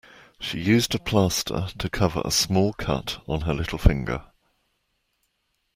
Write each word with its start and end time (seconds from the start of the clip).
She 0.39 0.59
used 0.59 0.95
a 0.95 0.97
plaster 0.97 1.67
to 1.77 1.87
cover 1.87 2.23
a 2.25 2.31
small 2.31 2.73
cut 2.73 3.21
on 3.27 3.41
her 3.41 3.53
little 3.53 3.77
finger 3.77 4.23